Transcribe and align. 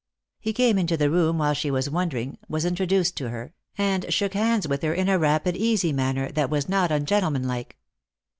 He 0.39 0.51
came 0.51 0.79
into 0.79 0.97
the 0.97 1.11
room 1.11 1.37
while 1.37 1.53
she 1.53 1.69
was 1.69 1.87
wondering, 1.87 2.39
was 2.49 2.65
intro 2.65 2.87
duced 2.87 3.15
to 3.17 3.29
her, 3.29 3.53
and 3.77 4.11
shook 4.11 4.33
hands 4.33 4.67
with 4.67 4.81
her 4.81 4.95
in 4.95 5.07
a 5.07 5.19
rapid 5.19 5.55
easy 5.55 5.93
manner 5.93 6.31
that 6.31 6.49
was 6.49 6.67
not 6.67 6.91
ungentlemanlike. 6.91 7.77